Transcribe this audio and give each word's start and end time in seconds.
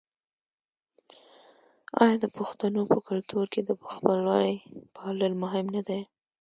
آیا 2.03 2.15
د 2.23 2.25
پښتنو 2.37 2.81
په 2.91 2.97
کلتور 3.07 3.45
کې 3.53 3.61
د 3.63 3.71
خپلوۍ 3.95 4.49
پالل 4.95 5.33
مهم 5.43 5.65
نه 5.75 5.81
دي؟ 5.87 6.01